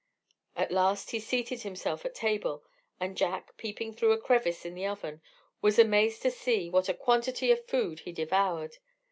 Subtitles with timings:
[0.55, 2.63] At last he seated himself at table,
[2.99, 5.21] and Jack, peeping through a crevice in the oven,
[5.61, 8.77] was amazed to see what a quantity of food he devoured.